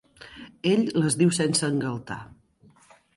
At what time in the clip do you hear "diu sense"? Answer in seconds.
1.19-1.69